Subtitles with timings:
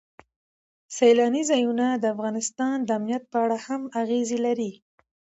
[0.97, 4.71] سیلانی ځایونه د افغانستان د امنیت په اړه هم اغېز لري.